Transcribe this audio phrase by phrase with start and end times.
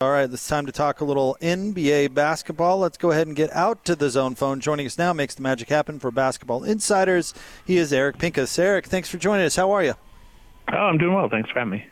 [0.00, 2.78] All right, it's time to talk a little NBA basketball.
[2.78, 4.60] Let's go ahead and get out to the zone phone.
[4.60, 7.34] Joining us now makes the magic happen for Basketball Insiders.
[7.66, 8.56] He is Eric Pincus.
[8.60, 9.56] Eric, thanks for joining us.
[9.56, 9.94] How are you?
[10.72, 11.28] Oh, I'm doing well.
[11.28, 11.86] Thanks for having me.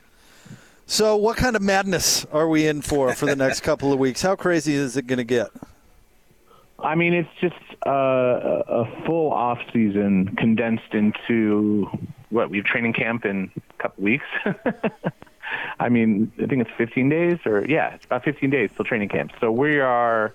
[0.86, 4.22] So, what kind of madness are we in for for the next couple of weeks?
[4.22, 5.48] How crazy is it going to get?
[6.78, 11.90] I mean, it's just uh, a full off season condensed into
[12.30, 14.26] what we have training camp in a couple weeks.
[15.78, 19.08] I mean, I think it's 15 days, or yeah, it's about 15 days till training
[19.08, 19.32] camp.
[19.40, 20.34] So we are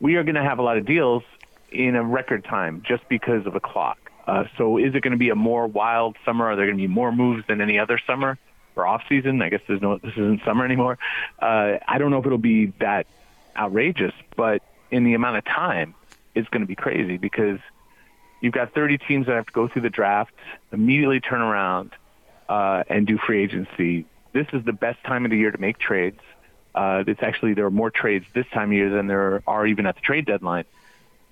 [0.00, 1.22] we are going to have a lot of deals
[1.70, 3.98] in a record time just because of the clock.
[4.26, 6.46] Uh, so is it going to be a more wild summer?
[6.46, 8.38] Are there going to be more moves than any other summer
[8.76, 9.40] or off season?
[9.42, 10.98] I guess there's no this isn't summer anymore.
[11.38, 13.06] Uh, I don't know if it'll be that
[13.56, 15.94] outrageous, but in the amount of time,
[16.34, 17.58] it's going to be crazy because
[18.40, 20.34] you've got 30 teams that have to go through the draft,
[20.72, 21.92] immediately turn around
[22.48, 24.06] uh, and do free agency.
[24.32, 26.20] This is the best time of the year to make trades.
[26.74, 29.86] Uh, it's actually there are more trades this time of year than there are even
[29.86, 30.64] at the trade deadline.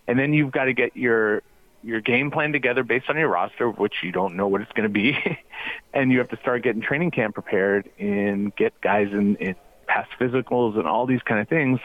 [0.08, 1.42] And then you've got to get your
[1.82, 4.88] your game plan together based on your roster, which you don't know what it's going
[4.88, 5.16] to be,
[5.94, 9.54] and you have to start getting training camp prepared and get guys in, in
[9.86, 11.78] past physicals and all these kind of things.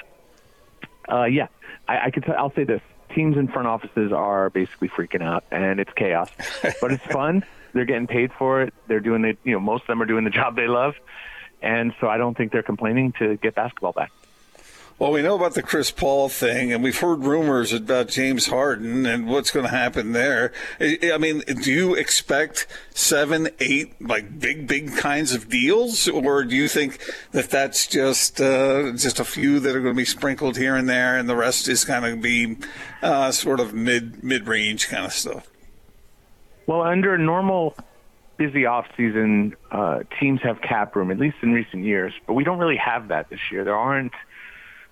[1.11, 1.47] Uh, yeah,
[1.87, 2.23] I, I could.
[2.25, 2.81] T- I'll say this:
[3.13, 6.29] teams and front offices are basically freaking out, and it's chaos,
[6.81, 7.45] but it's fun.
[7.73, 8.73] They're getting paid for it.
[8.87, 9.37] They're doing it.
[9.43, 10.93] You know, most of them are doing the job they love,
[11.61, 14.11] and so I don't think they're complaining to get basketball back.
[15.01, 19.07] Well, we know about the Chris Paul thing, and we've heard rumors about James Harden
[19.07, 20.53] and what's going to happen there.
[20.79, 26.55] I mean, do you expect seven, eight, like big, big kinds of deals, or do
[26.55, 30.55] you think that that's just uh, just a few that are going to be sprinkled
[30.55, 32.57] here and there, and the rest is going to be
[33.01, 35.50] uh, sort of mid mid range kind of stuff?
[36.67, 37.75] Well, under normal
[38.37, 42.43] busy off season, uh, teams have cap room, at least in recent years, but we
[42.43, 43.63] don't really have that this year.
[43.63, 44.13] There aren't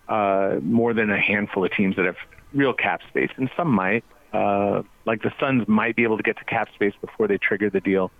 [0.07, 2.17] uh, more than a handful of teams that have
[2.53, 4.03] real cap space, and some might.
[4.33, 7.69] Uh, like the Suns might be able to get to cap space before they trigger
[7.69, 8.11] the deal,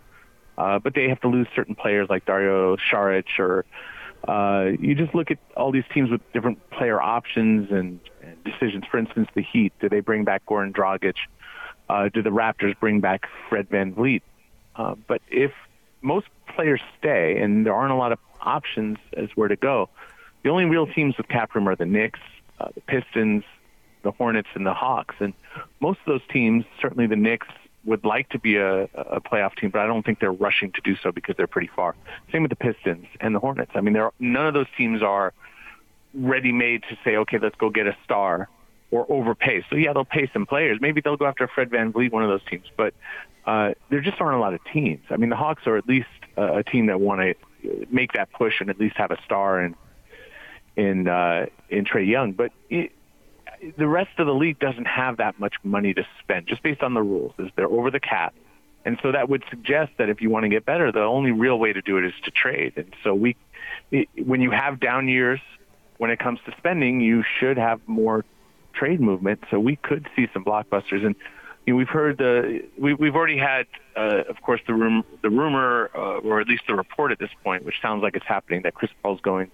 [0.58, 3.66] uh, but they have to lose certain players like Dario Saric or
[4.28, 8.84] uh, you just look at all these teams with different player options and, and decisions.
[8.90, 11.16] For instance, the Heat, do they bring back Goran Dragic?
[11.16, 11.59] Uh,
[12.14, 14.22] do the Raptors bring back Fred VanVleet?
[14.76, 15.52] Uh, but if
[16.02, 19.90] most players stay and there aren't a lot of options as where to go,
[20.44, 22.20] the only real teams with cap room are the Knicks,
[22.60, 23.44] uh, the Pistons,
[24.04, 25.16] the Hornets, and the Hawks.
[25.20, 25.34] And
[25.80, 27.48] most of those teams, certainly the Knicks,
[27.86, 30.82] would like to be a, a playoff team, but I don't think they're rushing to
[30.82, 31.96] do so because they're pretty far.
[32.32, 33.72] Same with the Pistons and the Hornets.
[33.74, 35.34] I mean, there none of those teams are
[36.14, 38.50] ready-made to say, okay, let's go get a star
[38.92, 39.64] or overpay.
[39.70, 40.80] So yeah, they'll pay some players.
[40.82, 42.66] Maybe they'll go after Fred VanVleet, one of those teams.
[42.76, 42.94] But
[43.46, 45.04] uh, there just aren't a lot of teams.
[45.10, 46.08] I mean, the Hawks are at least
[46.38, 49.60] uh, a team that want to make that push and at least have a star
[49.60, 49.76] and
[50.80, 52.92] in uh, in Trae Young, but it,
[53.78, 56.94] the rest of the league doesn't have that much money to spend just based on
[56.94, 57.34] the rules.
[57.38, 58.34] Is they're over the cap,
[58.86, 61.60] and so that would suggest that if you want to get better, the only real
[61.60, 62.74] way to do it is to trade.
[62.78, 63.36] And so we,
[64.24, 65.42] when you have down years,
[65.98, 68.24] when it comes to spending, you should have more
[68.80, 69.40] trade movement.
[69.50, 71.16] So we could see some blockbusters and.
[71.66, 75.30] You know, we've heard the we, we've already had, uh, of course, the room the
[75.30, 78.60] rumor uh, or at least the report at this point, which sounds like it's happening
[78.64, 79.52] that Chris Paul's going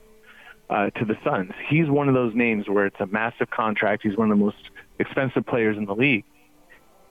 [0.70, 1.52] uh, to the Suns.
[1.68, 4.04] He's one of those names where it's a massive contract.
[4.04, 4.64] He's one of the most
[4.98, 6.24] expensive players in the league,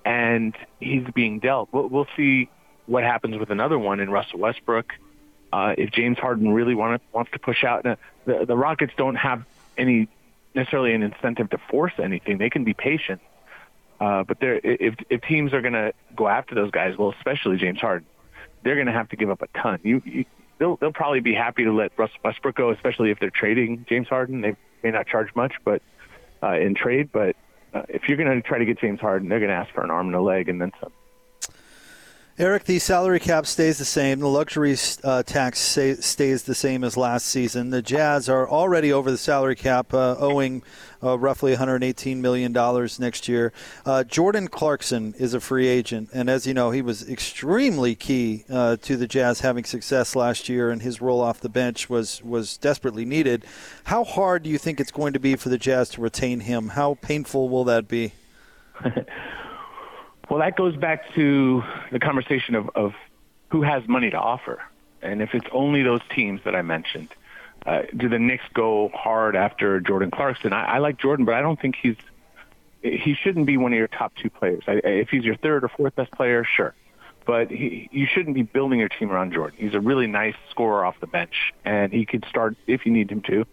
[0.06, 1.69] and he's being dealt.
[1.72, 2.48] We'll, we'll see
[2.86, 4.92] what happens with another one in Russell Westbrook.
[5.52, 9.16] Uh, if James Harden really want, wants to push out, now, the, the Rockets don't
[9.16, 9.44] have
[9.76, 10.08] any
[10.54, 12.38] necessarily an incentive to force anything.
[12.38, 13.20] They can be patient.
[14.00, 17.81] Uh, but if if teams are going to go after those guys, well, especially James
[17.81, 18.06] Harden,
[18.62, 19.78] they're going to have to give up a ton.
[19.82, 20.25] You, you
[20.59, 24.09] they'll they'll probably be happy to let Russell Westbrook go, especially if they're trading James
[24.09, 24.41] Harden.
[24.41, 25.81] They may not charge much, but
[26.43, 27.10] uh, in trade.
[27.12, 27.37] But
[27.72, 29.84] uh, if you're going to try to get James Harden, they're going to ask for
[29.84, 30.93] an arm and a leg and then some.
[32.36, 34.18] Eric, the salary cap stays the same.
[34.18, 37.70] The luxury uh, tax stays the same as last season.
[37.70, 40.64] The Jazz are already over the salary cap, uh, owing
[41.00, 42.52] uh, roughly $118 million
[42.98, 43.52] next year.
[43.86, 48.44] Uh, Jordan Clarkson is a free agent, and as you know, he was extremely key
[48.50, 52.20] uh, to the Jazz having success last year, and his role off the bench was,
[52.25, 53.44] was desperately needed.
[53.84, 56.70] How hard do you think it's going to be for the Jazz to retain him?
[56.70, 58.12] How painful will that be?
[60.29, 61.62] Well, that goes back to
[61.93, 62.94] the conversation of, of
[63.49, 64.62] who has money to offer.
[65.03, 67.09] And if it's only those teams that I mentioned,
[67.67, 70.53] uh, do the Knicks go hard after Jordan Clarkson?
[70.53, 71.97] I, I like Jordan, but I don't think he's
[72.82, 74.62] he shouldn't be one of your top two players.
[74.67, 76.75] I, if he's your third or fourth best player, sure.
[77.25, 79.59] but he, you shouldn't be building your team around Jordan.
[79.59, 83.11] He's a really nice scorer off the bench, and he could start if you need
[83.11, 83.47] him to.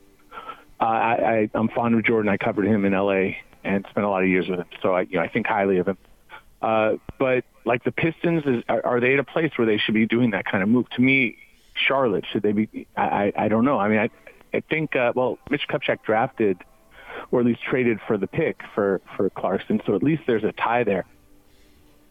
[0.81, 2.27] Uh, I, I, I'm fond of Jordan.
[2.27, 3.37] I covered him in L.A.
[3.63, 5.77] and spent a lot of years with him, so I, you know, I think highly
[5.77, 5.97] of him.
[6.61, 9.93] Uh, but like the Pistons, is, are, are they at a place where they should
[9.93, 10.89] be doing that kind of move?
[10.91, 11.37] To me,
[11.73, 12.87] Charlotte should they be?
[12.95, 13.79] I, I, I don't know.
[13.79, 14.09] I mean, I,
[14.53, 16.57] I think uh, well, Mitch Kupchak drafted
[17.31, 20.51] or at least traded for the pick for for Clarkson, so at least there's a
[20.51, 21.05] tie there.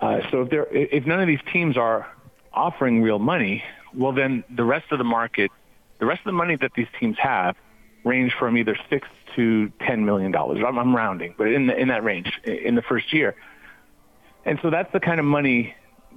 [0.00, 2.10] Uh, so if there, if none of these teams are
[2.52, 3.62] offering real money,
[3.94, 5.50] well then the rest of the market,
[5.98, 7.54] the rest of the money that these teams have,
[8.04, 9.06] range from either six
[9.36, 10.60] to ten million dollars.
[10.66, 13.36] I'm, I'm rounding, but in the, in that range in the first year.
[14.44, 15.74] And so that's the kind of money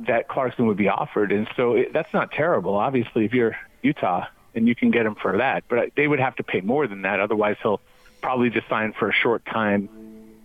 [0.07, 2.75] that Clarkson would be offered, and so it, that's not terrible.
[2.75, 4.25] Obviously, if you're Utah
[4.55, 7.03] and you can get him for that, but they would have to pay more than
[7.03, 7.19] that.
[7.19, 7.81] Otherwise, he'll
[8.21, 9.89] probably just sign for a short time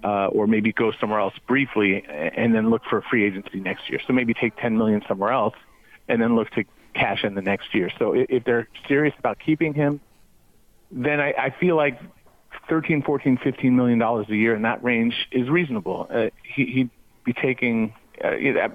[0.05, 3.89] uh, or maybe go somewhere else briefly and then look for a free agency next
[3.89, 4.01] year.
[4.07, 5.55] So maybe take 10 million somewhere else
[6.09, 6.65] and then look to
[6.95, 7.91] cash in the next year.
[7.99, 10.01] So if they're serious about keeping him,
[10.91, 12.01] then I, I feel like
[12.69, 16.07] 13, 14, 15 million dollars a year in that range is reasonable.
[16.11, 16.91] Uh, he, he'd
[17.29, 17.95] be taking
[18.25, 18.33] uh,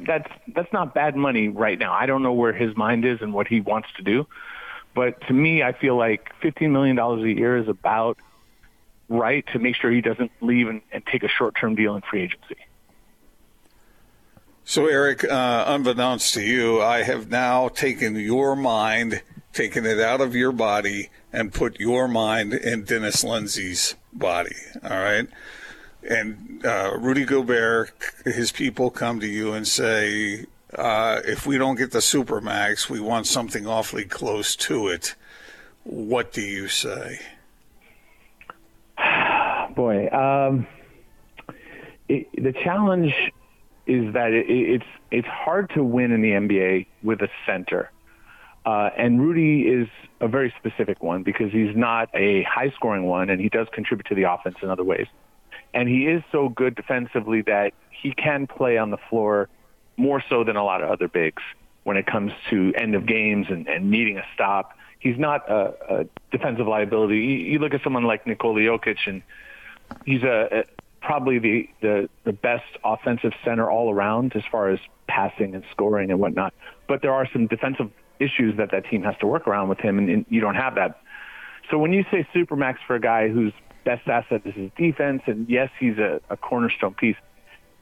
[0.07, 1.91] that's that's not bad money right now.
[1.93, 4.25] I don't know where his mind is and what he wants to do,
[4.95, 8.17] but to me, I feel like 15 million dollars a year is about
[9.09, 12.21] right to make sure he doesn't leave and, and take a short-term deal in free
[12.21, 12.55] agency.
[14.63, 19.21] So, Eric, uh, unbeknownst to you, I have now taken your mind,
[19.51, 24.55] taken it out of your body, and put your mind in Dennis Lindsey's body.
[24.81, 25.27] All right.
[26.09, 27.91] And uh, Rudy Gobert,
[28.25, 30.45] his people come to you and say,
[30.75, 35.15] uh, if we don't get the Supermax, we want something awfully close to it.
[35.83, 37.19] What do you say?
[39.75, 40.67] boy, um,
[42.07, 43.13] it, the challenge
[43.85, 47.91] is that it, it's it's hard to win in the NBA with a center.
[48.65, 49.87] Uh, and Rudy is
[50.21, 54.07] a very specific one because he's not a high scoring one and he does contribute
[54.07, 55.07] to the offense in other ways.
[55.73, 59.49] And he is so good defensively that he can play on the floor
[59.97, 61.41] more so than a lot of other bigs
[61.83, 64.77] when it comes to end of games and, and needing a stop.
[64.99, 67.17] He's not a, a defensive liability.
[67.17, 69.21] You, you look at someone like Nikola Jokic and
[70.05, 70.63] he's a, a
[71.01, 76.09] probably the, the the best offensive center all around as far as passing and scoring
[76.09, 76.53] and whatnot.
[76.87, 79.97] But there are some defensive issues that that team has to work around with him,
[79.97, 81.01] and, and you don't have that.
[81.69, 85.49] So when you say supermax for a guy whose best asset is his defense, and
[85.49, 87.17] yes, he's a, a cornerstone piece,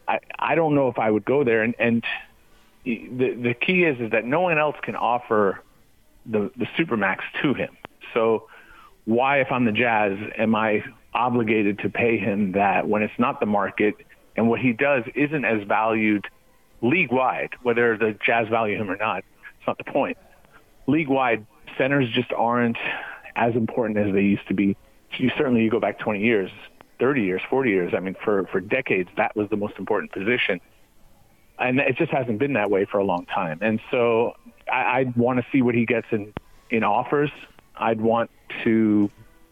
[0.07, 1.63] I I don't know if I would go there.
[1.63, 2.03] And and
[2.85, 5.61] the the key is is that no one else can offer
[6.25, 7.75] the the supermax to him.
[8.13, 8.47] So
[9.05, 10.83] why, if I'm the Jazz, am I
[11.13, 13.95] obligated to pay him that when it's not the market
[14.35, 16.25] and what he does isn't as valued
[16.81, 19.19] league wide, whether the Jazz value him or not.
[19.57, 20.17] It's not the point.
[20.87, 21.45] League wide,
[21.77, 22.77] centers just aren't
[23.35, 24.75] as important as they used to be.
[25.17, 26.51] You certainly you go back 20 years,
[26.99, 27.93] 30 years, 40 years.
[27.95, 30.61] I mean, for for decades, that was the most important position,
[31.59, 33.59] and it just hasn't been that way for a long time.
[33.61, 34.35] And so
[34.71, 36.33] I, I'd want to see what he gets in
[36.69, 37.31] in offers.
[37.75, 38.29] I'd want
[38.63, 39.09] to,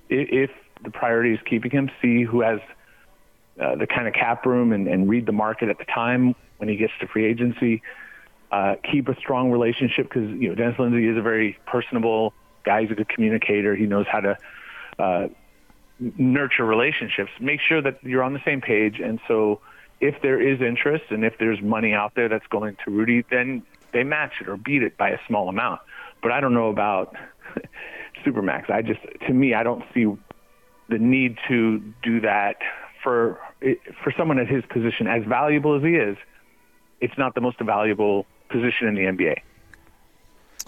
[0.09, 0.51] if
[0.83, 2.59] the priority is keeping him, see who has
[3.59, 6.69] uh, the kind of cap room and, and read the market at the time when
[6.69, 7.81] he gets to free agency.
[8.51, 12.33] Uh, keep a strong relationship because you know Dennis Lindsey is a very personable
[12.63, 12.81] guy.
[12.81, 13.75] He's a good communicator.
[13.75, 14.37] He knows how to
[14.97, 15.27] uh,
[16.17, 17.31] nurture relationships.
[17.39, 18.99] Make sure that you're on the same page.
[18.99, 19.61] And so,
[19.99, 23.63] if there is interest and if there's money out there that's going to Rudy, then
[23.91, 25.81] they match it or beat it by a small amount.
[26.21, 27.15] But I don't know about
[28.25, 28.69] Supermax.
[28.69, 30.05] I just, to me, I don't see
[30.89, 32.57] the need to do that
[33.03, 33.39] for
[34.03, 36.17] for someone at his position, as valuable as he is,
[37.01, 39.37] it's not the most valuable position in the NBA.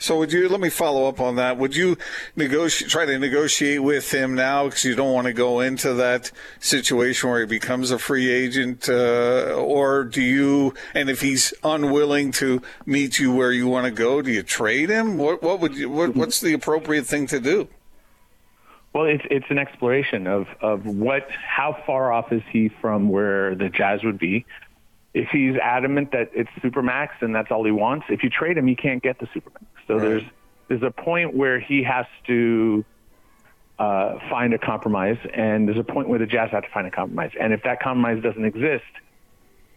[0.01, 1.57] So would you let me follow up on that?
[1.57, 1.95] Would you
[2.35, 6.31] negotiate, try to negotiate with him now because you don't want to go into that
[6.59, 10.73] situation where he becomes a free agent, uh, or do you?
[10.95, 14.89] And if he's unwilling to meet you where you want to go, do you trade
[14.89, 15.19] him?
[15.19, 15.91] What what would you?
[15.91, 17.67] What, what's the appropriate thing to do?
[18.93, 23.53] Well, it's it's an exploration of of what how far off is he from where
[23.53, 24.47] the Jazz would be.
[25.13, 28.67] If he's adamant that it's supermax and that's all he wants, if you trade him,
[28.67, 29.65] he can't get the supermax.
[29.87, 30.01] So right.
[30.01, 30.23] there's
[30.69, 32.85] there's a point where he has to
[33.77, 36.91] uh, find a compromise, and there's a point where the Jazz have to find a
[36.91, 37.31] compromise.
[37.37, 38.85] And if that compromise doesn't exist,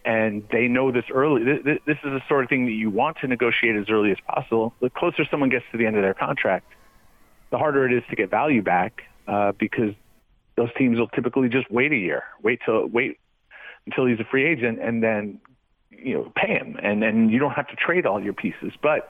[0.05, 3.17] and they know this early, this, this is the sort of thing that you want
[3.21, 4.73] to negotiate as early as possible.
[4.79, 6.71] The closer someone gets to the end of their contract,
[7.49, 9.93] the harder it is to get value back uh, because
[10.55, 13.17] those teams will typically just wait a year, wait till wait
[13.85, 15.39] until he's a free agent, and then
[15.91, 18.73] you know, pay him, and and you don't have to trade all your pieces.
[18.81, 19.09] But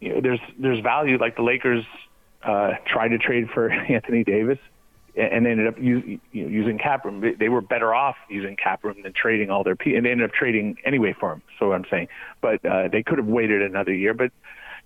[0.00, 1.18] you know, there's there's value.
[1.18, 1.84] Like the Lakers
[2.42, 4.58] uh, tried to trade for Anthony Davis,
[5.16, 7.34] and ended up use, you know, using cap room.
[7.38, 10.28] They were better off using cap room than trading all their pieces, and they ended
[10.28, 11.42] up trading anyway for him.
[11.58, 12.08] So I'm saying,
[12.40, 14.14] but uh, they could have waited another year.
[14.14, 14.30] But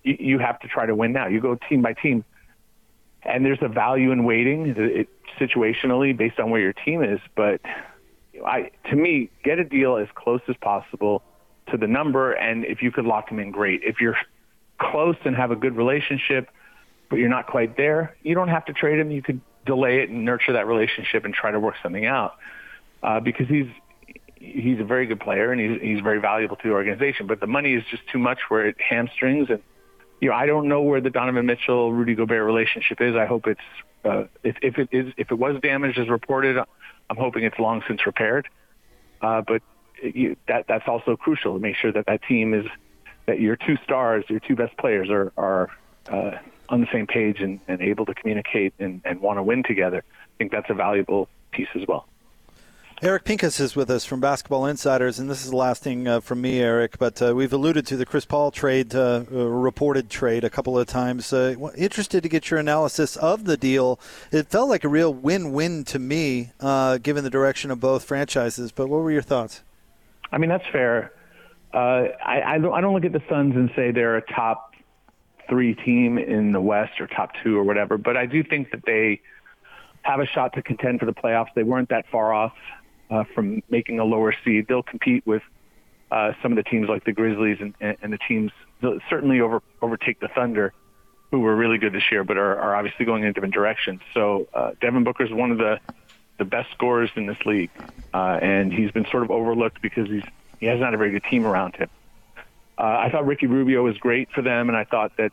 [0.03, 1.27] you, you have to try to win now.
[1.27, 2.25] You go team by team,
[3.23, 7.21] and there's a value in waiting it, situationally based on where your team is.
[7.35, 7.61] But
[8.45, 11.23] I, to me, get a deal as close as possible
[11.71, 13.83] to the number, and if you could lock him in, great.
[13.83, 14.17] If you're
[14.79, 16.49] close and have a good relationship,
[17.09, 19.11] but you're not quite there, you don't have to trade him.
[19.11, 22.37] You could delay it and nurture that relationship and try to work something out
[23.03, 23.67] uh, because he's
[24.37, 27.27] he's a very good player and he's he's very valuable to the organization.
[27.27, 29.61] But the money is just too much where it hamstrings and
[30.21, 33.15] you know I don't know where the Donovan Mitchell Rudy Gobert relationship is.
[33.15, 33.61] I hope it's
[34.05, 36.57] uh, if if it is if it was damaged as reported,
[37.11, 38.49] I'm hoping it's long since repaired.
[39.21, 39.63] Uh, but
[40.03, 42.67] you, that that's also crucial to make sure that that team is
[43.27, 45.69] that your two stars, your two best players are are
[46.11, 49.63] uh, on the same page and, and able to communicate and, and want to win
[49.63, 50.03] together.
[50.09, 52.07] I think that's a valuable piece as well.
[53.03, 56.21] Eric Pincus is with us from Basketball Insiders, and this is the last thing uh,
[56.21, 57.01] from me, Eric.
[57.01, 60.79] But uh, we've alluded to the Chris Paul trade, uh, uh reported trade, a couple
[60.79, 61.33] of times.
[61.33, 63.99] Uh, interested to get your analysis of the deal.
[64.31, 68.71] It felt like a real win-win to me, uh, given the direction of both franchises.
[68.71, 69.65] But what were your thoughts?
[70.31, 71.13] I mean, that's fair.
[71.75, 74.75] I, I, don't, I don't look at the Suns and say they're a top
[75.49, 78.85] three team in the West or top two or whatever, but I do think that
[78.87, 79.23] they
[80.03, 81.49] have a shot to contend for the playoffs.
[81.57, 82.53] They weren't that far off
[83.13, 84.67] uh, from making a lower seed.
[84.69, 85.43] They'll compete with
[86.11, 88.53] uh, some of the teams like the Grizzlies and, and the teams
[89.09, 90.73] certainly over overtake the Thunder,
[91.31, 94.01] who were really good this year, but are, are obviously going in a different directions.
[94.13, 95.79] So uh, Devin Booker is one of the
[96.39, 97.71] the best scorers in this league,
[98.15, 100.25] uh, and he's been sort of overlooked because he's
[100.59, 101.91] he has not a very good team around him.
[102.79, 105.33] Uh, I thought Ricky Rubio was great for them, and I thought that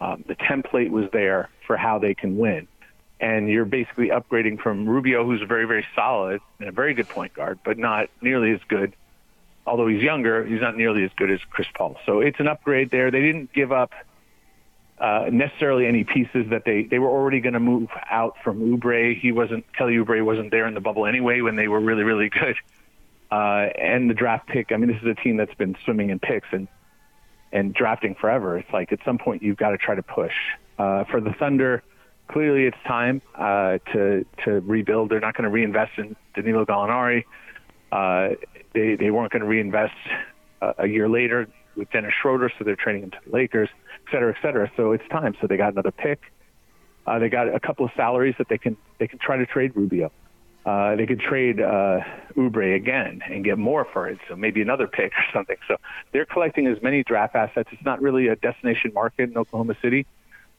[0.00, 2.66] um, the template was there for how they can win
[3.22, 7.32] and you're basically upgrading from Rubio, who's very, very solid and a very good point
[7.32, 8.94] guard, but not nearly as good.
[9.64, 11.96] Although he's younger, he's not nearly as good as Chris Paul.
[12.04, 13.12] So it's an upgrade there.
[13.12, 13.92] They didn't give up
[14.98, 19.16] uh, necessarily any pieces that they they were already going to move out from Oubre.
[19.16, 22.28] He wasn't Kelly Oubre wasn't there in the bubble anyway when they were really, really
[22.28, 22.56] good.
[23.30, 24.72] Uh, and the draft pick.
[24.72, 26.68] I mean, this is a team that's been swimming in picks and
[27.50, 28.58] and drafting forever.
[28.58, 30.34] It's like at some point you've got to try to push.
[30.78, 31.82] Uh, for the Thunder,
[32.32, 35.10] clearly it's time uh, to to rebuild.
[35.10, 37.24] They're not going to reinvest in Danilo Gallinari.
[37.90, 38.30] Uh,
[38.74, 39.94] they they weren't going to reinvest
[40.60, 43.68] uh, a year later with Dennis Schroeder, so they're trading him to the Lakers,
[44.06, 44.70] et cetera, et cetera.
[44.76, 45.34] So it's time.
[45.40, 46.20] So they got another pick.
[47.06, 49.72] Uh, they got a couple of salaries that they can they can try to trade
[49.74, 50.12] Rubio.
[50.64, 51.98] Uh, they could trade uh,
[52.36, 55.56] Oubre again and get more for it, so maybe another pick or something.
[55.66, 55.76] So
[56.12, 57.68] they're collecting as many draft assets.
[57.72, 60.06] It's not really a destination market in Oklahoma City,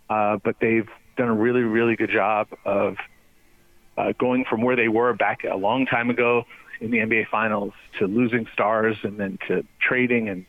[0.10, 2.98] uh, but they've done a really, really good job of
[3.98, 6.46] uh, going from where they were back a long time ago
[6.82, 10.46] in the NBA Finals to losing stars and then to trading and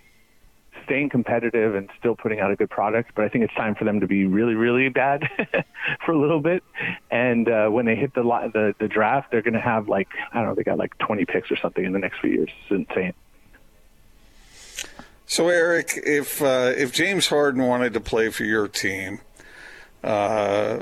[0.84, 3.12] staying competitive and still putting out a good product.
[3.14, 5.28] But I think it's time for them to be really, really bad
[6.04, 6.62] for a little bit.
[7.10, 10.38] And uh, when they hit the, the the draft, they're going to have like I
[10.38, 12.50] don't know, they got like 20 picks or something in the next few years.
[12.68, 13.14] It's insane.
[15.26, 19.20] So Eric, if uh, if James Harden wanted to play for your team,
[20.04, 20.80] uh,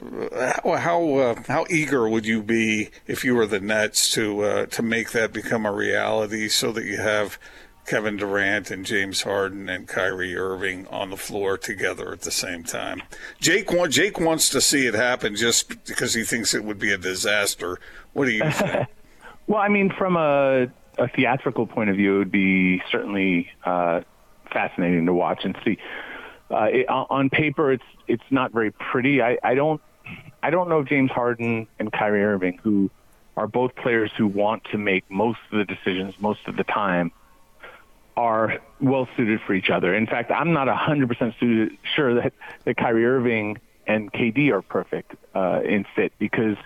[0.79, 4.83] how uh, how eager would you be if you were the Nets to uh, to
[4.83, 7.39] make that become a reality, so that you have
[7.87, 12.65] Kevin Durant and James Harden and Kyrie Irving on the floor together at the same
[12.65, 13.03] time?
[13.41, 16.99] Jake Jake wants to see it happen just because he thinks it would be a
[16.99, 17.79] disaster.
[18.15, 18.89] What do you think?
[19.47, 20.67] well, I mean, from a,
[20.99, 24.01] a theatrical point of view, it would be certainly uh,
[24.53, 25.79] fascinating to watch and see
[26.53, 29.23] uh, it, on paper, it's it's not very pretty.
[29.23, 29.81] I, I don't
[30.43, 32.91] I don't know James Harden and Kyrie Irving, who
[33.37, 37.13] are both players who want to make most of the decisions most of the time,
[38.17, 39.95] are well suited for each other.
[39.95, 42.33] In fact, I'm not 100% suited, sure that,
[42.65, 46.57] that Kyrie Irving and KD are perfect uh, in fit because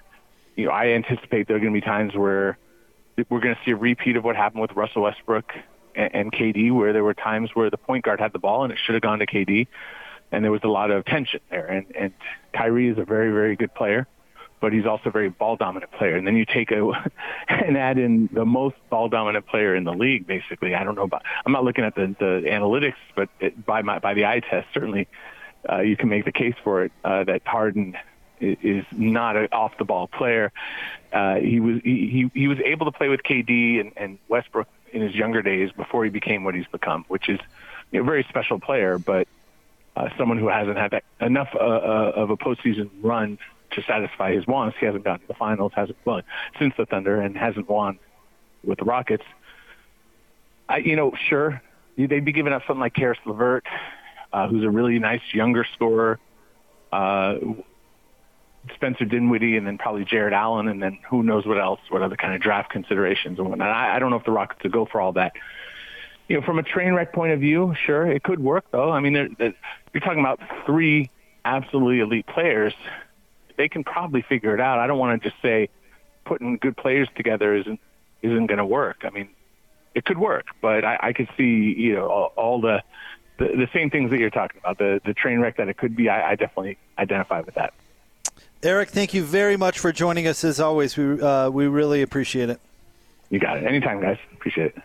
[0.56, 2.58] you know I anticipate there are going to be times where
[3.28, 5.52] we're going to see a repeat of what happened with Russell Westbrook
[5.96, 8.78] and, KD, where there were times where the point guard had the ball and it
[8.78, 9.66] should have gone to KD,
[10.32, 11.66] and there was a lot of tension there.
[11.66, 12.12] And, and
[12.52, 14.06] Kyrie is a very, very good player,
[14.60, 16.16] but he's also a very ball dominant player.
[16.16, 17.10] And then you take a
[17.48, 20.26] and add in the most ball dominant player in the league.
[20.26, 21.22] Basically, I don't know about.
[21.44, 24.68] I'm not looking at the, the analytics, but it, by my by the eye test,
[24.74, 25.08] certainly
[25.70, 27.96] uh, you can make the case for it uh, that Harden
[28.40, 30.52] is not an off the ball player.
[31.12, 35.02] Uh, he was he, he was able to play with KD and, and Westbrook in
[35.02, 37.38] his younger days before he became what he's become, which is
[37.90, 39.28] you know, a very special player, but
[39.96, 43.38] uh, someone who hasn't had that, enough uh, uh, of a postseason run
[43.72, 44.76] to satisfy his wants.
[44.78, 46.22] He hasn't gotten to the finals, hasn't won
[46.58, 47.98] since the Thunder, and hasn't won
[48.62, 49.24] with the Rockets.
[50.68, 51.62] I, you know, sure,
[51.96, 53.64] they'd be giving up something like Caris LeVert,
[54.32, 56.18] uh, who's a really nice younger scorer.
[56.92, 57.36] Uh,
[58.74, 62.16] Spencer Dinwiddie, and then probably Jarrett Allen, and then who knows what else, what other
[62.16, 63.68] kind of draft considerations and whatnot.
[63.68, 65.32] I, I don't know if the Rockets would go for all that.
[66.28, 68.90] You know, from a train wreck point of view, sure, it could work though.
[68.90, 69.54] I mean, they're, they're,
[69.92, 71.10] you're talking about three
[71.44, 72.74] absolutely elite players.
[73.56, 74.78] They can probably figure it out.
[74.78, 75.68] I don't want to just say
[76.24, 77.80] putting good players together isn't
[78.22, 79.04] isn't going to work.
[79.04, 79.28] I mean,
[79.94, 82.82] it could work, but I, I could see you know all, all the,
[83.38, 84.78] the the same things that you're talking about.
[84.78, 86.08] The the train wreck that it could be.
[86.08, 87.72] I, I definitely identify with that.
[88.62, 90.96] Eric, thank you very much for joining us as always.
[90.96, 92.60] We uh, we really appreciate it.
[93.30, 93.64] You got it.
[93.64, 94.18] Anytime, guys.
[94.32, 94.82] Appreciate it.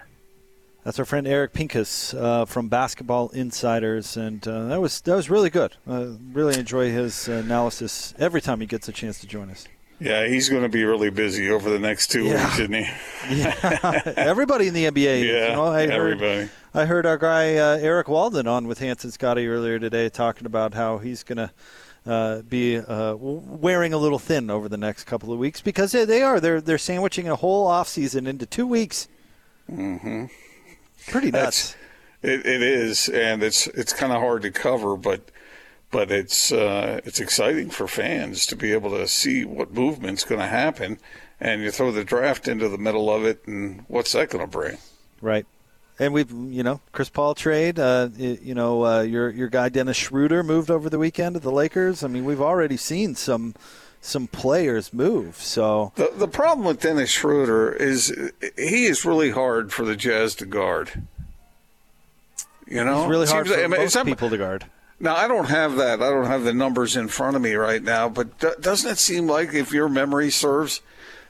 [0.83, 5.29] That's our friend Eric Pincus uh, from Basketball Insiders, and uh, that was that was
[5.29, 5.75] really good.
[5.87, 9.67] Uh, really enjoy his analysis every time he gets a chance to join us.
[9.99, 12.43] Yeah, he's going to be really busy over the next two Yeah.
[12.43, 12.89] weeks, isn't he?
[13.37, 15.23] Yeah, everybody in the NBA.
[15.23, 16.49] Yeah, you know, I heard, everybody.
[16.73, 20.73] I heard our guy uh, Eric Walden on with Hanson Scotty earlier today talking about
[20.73, 21.51] how he's going to
[22.05, 26.05] uh, be uh, wearing a little thin over the next couple of weeks because they,
[26.05, 29.07] they are they're they're sandwiching a whole off season into two weeks.
[29.69, 30.25] Mm-hmm.
[31.07, 31.75] Pretty nuts.
[32.21, 35.31] It, it is, and it's it's kind of hard to cover, but
[35.91, 40.41] but it's uh, it's exciting for fans to be able to see what movement's going
[40.41, 40.99] to happen,
[41.39, 44.49] and you throw the draft into the middle of it, and what's that going to
[44.49, 44.77] bring?
[45.21, 45.45] Right.
[46.01, 47.77] And we've, you know, Chris Paul trade.
[47.77, 51.51] Uh, you know, uh, your your guy Dennis Schroeder moved over the weekend to the
[51.51, 52.03] Lakers.
[52.03, 53.53] I mean, we've already seen some
[54.01, 55.35] some players move.
[55.35, 58.07] So The the problem with Dennis Schroeder is
[58.57, 61.03] he is really hard for the Jazz to guard.
[62.65, 64.65] You know, it's really hard Seems for like- I mean, some- people to guard.
[64.99, 66.01] Now I don't have that.
[66.01, 68.09] I don't have the numbers in front of me right now.
[68.09, 70.81] But do- doesn't it seem like, if your memory serves,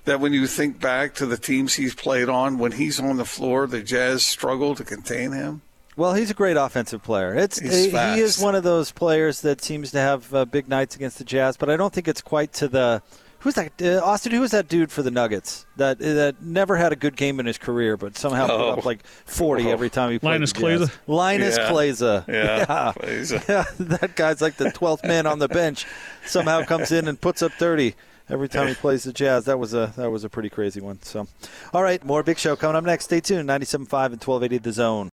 [0.06, 3.26] that when you think back to the teams he's played on, when he's on the
[3.26, 5.62] floor, the Jazz struggle to contain him?
[5.98, 7.36] Well, he's a great offensive player.
[7.36, 10.68] It's He's he, he is one of those players that seems to have uh, big
[10.70, 13.02] nights against the Jazz, but I don't think it's quite to the.
[13.40, 13.74] Who's that?
[13.82, 17.18] Uh, Austin, who was that dude for the Nuggets that that never had a good
[17.18, 18.70] game in his career, but somehow put Oh.
[18.74, 19.72] up like forty Oh.
[19.72, 20.90] every time he played Linas the Jazz?
[20.90, 20.92] Kleiza?
[21.08, 21.72] Linas Yeah.
[21.72, 22.28] Kleiza.
[22.28, 25.86] Yeah, he's a- Yeah, that guy's like the twelfth man on the bench.
[26.26, 27.96] Somehow comes in and puts up thirty
[28.32, 29.46] every time he plays the Jazz.
[29.46, 31.02] That was a that was a pretty crazy one.
[31.02, 31.28] So,
[31.74, 33.06] all right, more Big Show coming up next.
[33.06, 33.50] Stay tuned.
[33.50, 35.10] 97.5 and twelve eighty the Zone.